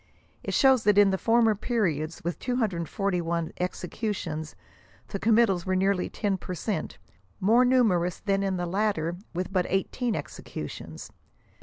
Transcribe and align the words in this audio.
It 0.41 0.55
shows 0.55 0.83
that 0.85 0.97
in 0.97 1.11
the 1.11 1.17
former 1.19 1.53
periods, 1.53 2.23
with 2.23 2.39
241 2.39 3.53
executions, 3.59 4.55
the 5.09 5.19
committals 5.19 5.63
were 5.67 5.75
nearly 5.75 6.09
ten 6.09 6.39
per 6.39 6.55
cent, 6.55 6.97
more 7.39 7.63
numerous 7.63 8.19
than 8.19 8.41
in 8.41 8.57
the 8.57 8.65
latter 8.65 9.17
with 9.35 9.53
but 9.53 9.67
18 9.69 10.15
executions. 10.15 11.11